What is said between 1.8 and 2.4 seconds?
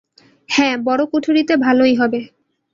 হবে।